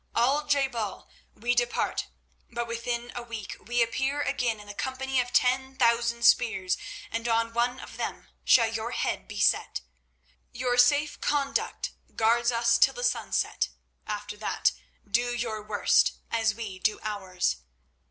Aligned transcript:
Al 0.15 0.47
je 0.47 0.67
bal, 0.67 1.07
we 1.35 1.53
depart, 1.53 2.07
but 2.51 2.65
within 2.65 3.11
a 3.13 3.21
week 3.21 3.55
we 3.59 3.83
appear 3.83 4.19
again 4.23 4.59
in 4.59 4.65
the 4.65 4.73
company 4.73 5.19
of 5.21 5.31
ten 5.31 5.75
thousand 5.75 6.23
spears, 6.23 6.75
and 7.11 7.27
on 7.27 7.53
one 7.53 7.79
of 7.79 7.97
them 7.97 8.27
shall 8.43 8.67
your 8.67 8.89
head 8.89 9.27
be 9.27 9.39
set. 9.39 9.81
Your 10.51 10.75
safe 10.79 11.21
conduct 11.21 11.91
guards 12.15 12.51
us 12.51 12.79
till 12.79 12.95
the 12.95 13.03
sunset. 13.03 13.69
After 14.07 14.35
that, 14.37 14.71
do 15.07 15.35
your 15.37 15.61
worst, 15.61 16.13
as 16.31 16.55
we 16.55 16.79
do 16.79 16.99
ours. 17.03 17.57